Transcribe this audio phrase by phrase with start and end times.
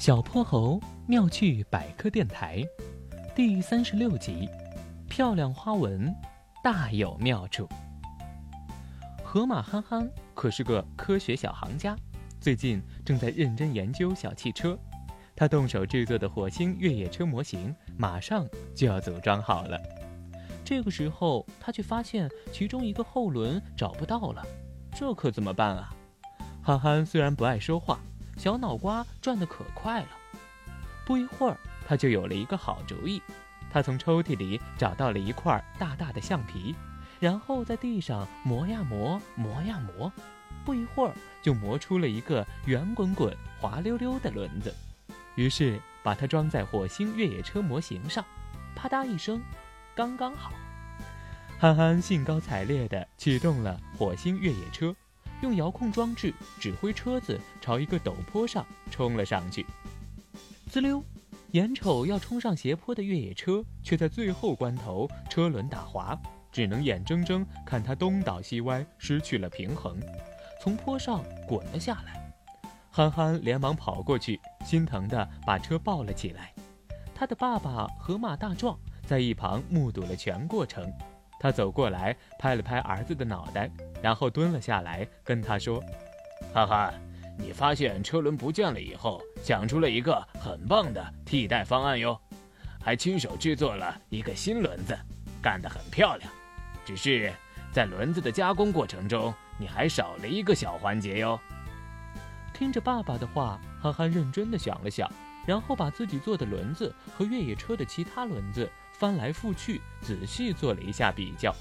[0.00, 2.64] 小泼猴妙趣百科电台，
[3.36, 4.48] 第三十六集：
[5.10, 6.10] 漂亮花纹
[6.64, 7.68] 大有妙处。
[9.22, 11.94] 河马憨憨可是个科学小行家，
[12.40, 14.74] 最近正在认真研究小汽车。
[15.36, 19.78] 他动手制作的火星越野车模型马上就要组装好了。
[20.64, 24.42] 这个时候，他却发现其中一个后轮找不到了，
[24.94, 25.94] 这可怎么办啊？
[26.62, 28.00] 憨憨虽然不爱说话。
[28.40, 30.08] 小脑瓜转得可快了，
[31.04, 33.20] 不一会儿，他就有了一个好主意。
[33.70, 36.74] 他从抽屉里找到了一块大大的橡皮，
[37.18, 40.10] 然后在地上磨呀磨，磨呀磨，
[40.64, 44.74] 不一会儿就磨出了一个圆滚滚、滑溜溜的轮子。
[45.34, 48.24] 于是把它装在火星越野车模型上，
[48.74, 49.38] 啪嗒一声，
[49.94, 50.50] 刚刚好。
[51.58, 54.96] 憨憨兴高采烈地启动了火星越野车。
[55.42, 59.64] 用遥控装置指挥车子朝一个陡坡上冲了上去，
[60.68, 61.02] 滋溜！
[61.52, 66.16] 眼瞅要冲上斜坡的越野车，却在最后关头车轮打滑，
[66.52, 69.98] 只能眼睁睁看它东倒西歪，失去了平衡，
[70.62, 72.32] 从坡上滚了下来。
[72.88, 76.52] 憨憨连忙跑过去，心疼地把车抱了起来。
[77.14, 80.88] 他的爸爸河马大壮在一旁目睹了全过程，
[81.40, 83.68] 他走过来拍了拍儿子的脑袋。
[84.02, 85.82] 然后蹲了下来，跟他说
[86.54, 86.94] ：“哈哈，
[87.36, 92.18] 你发现车轮不见了以后，想出了一个很棒的替代方案哟，
[92.82, 94.98] 还亲手制作了一个新轮子，
[95.42, 96.32] 干得很漂亮。
[96.84, 97.30] 只是
[97.72, 101.38] 在轮子的加工过程中，你还少了一个小环节哟。”
[102.54, 105.10] 听着爸爸的话，憨憨认真的想了想，
[105.46, 111.54] 然后把自己做的轮子和越野车的其他轮子翻来覆去，仔细做了一下比较。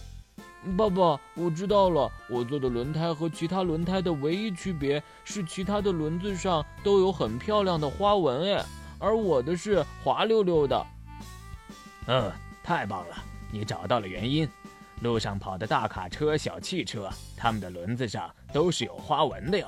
[0.77, 2.11] 爸爸，我知道了。
[2.29, 8.65] 我做的轮胎和其他轮胎的唯一区别是，其他的轮子上都有很漂亮的花纹，哎，
[8.99, 10.85] 而我的是滑溜溜的。
[12.07, 12.29] 嗯，
[12.61, 13.15] 太棒了，
[13.51, 14.47] 你找到了原因。
[15.01, 19.65] 路上跑的大卡车、小汽车，它们的轮子上都是有花纹的哟。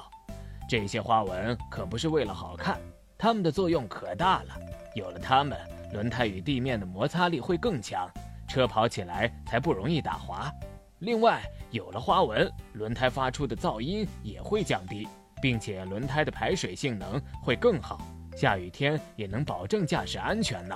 [0.70, 2.78] 这些花纹可不是为了好看，
[3.22, 4.60] 它们的作用可大了。
[4.96, 5.56] 有了它们，
[5.94, 8.10] 轮胎与地面的摩擦力会更强，
[8.48, 10.52] 车跑起来才不容易打滑。
[11.02, 15.08] 另外，有了花纹，轮胎发出的噪音也会降低，
[15.40, 18.02] 并且轮胎的排水性能会更好，
[18.36, 20.76] 下雨天也能保证驾驶安全呢。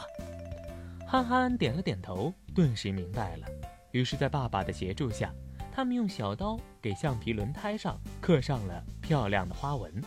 [1.08, 3.48] 憨憨点了点头，顿时明白了。
[3.90, 5.34] 于是，在爸爸的协助下，
[5.72, 10.00] 他们用小刀给橡皮轮胎上刻上了漂亮的花纹。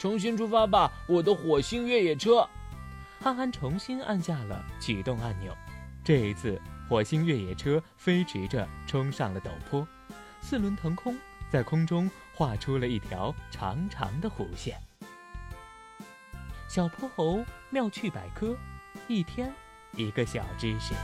[0.00, 2.48] 重新出发吧，我的火星越野车！
[3.20, 5.54] 憨憨重新按下了启动按钮，
[6.02, 6.58] 这一次。
[6.88, 9.86] 火星越野车飞驰着冲上了陡坡，
[10.40, 11.14] 四轮腾空，
[11.50, 14.76] 在空中画出了一条长长的弧线。
[16.66, 18.56] 小泼猴妙趣百科，
[19.06, 19.52] 一天
[19.92, 20.94] 一个小知识。